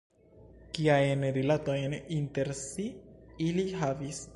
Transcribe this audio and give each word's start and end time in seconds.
Kiajn 0.77 1.27
rilatojn 1.37 1.95
inter 2.19 2.53
si 2.65 2.91
ili 3.51 3.73
havis? 3.85 4.29